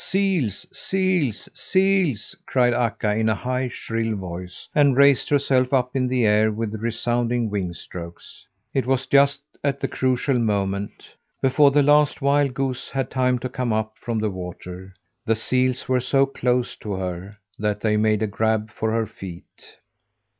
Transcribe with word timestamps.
"Seals! 0.03 0.65
Seals! 0.73 1.47
Seals!" 1.53 2.35
cried 2.47 2.73
Akka 2.73 3.13
in 3.15 3.29
a 3.29 3.35
high, 3.35 3.67
shrill 3.67 4.15
voice, 4.15 4.67
and 4.73 4.97
raised 4.97 5.29
herself 5.29 5.73
up 5.73 5.95
in 5.95 6.07
the 6.07 6.25
air 6.25 6.51
with 6.51 6.73
resounding 6.81 7.51
wing 7.51 7.71
strokes. 7.73 8.47
It 8.73 8.87
was 8.87 9.05
just 9.05 9.43
at 9.63 9.79
the 9.79 9.87
crucial 9.87 10.39
moment. 10.39 11.13
Before 11.39 11.69
the 11.69 11.83
last 11.83 12.19
wild 12.19 12.55
goose 12.55 12.89
had 12.89 13.11
time 13.11 13.37
to 13.45 13.47
come 13.47 13.71
up 13.71 13.93
from 13.99 14.17
the 14.17 14.31
water, 14.31 14.95
the 15.23 15.35
seals 15.35 15.87
were 15.87 15.99
so 16.01 16.25
close 16.25 16.75
to 16.77 16.93
her 16.93 17.37
that 17.59 17.81
they 17.81 17.95
made 17.95 18.23
a 18.23 18.27
grab 18.27 18.71
for 18.71 18.91
her 18.91 19.05
feet. 19.05 19.77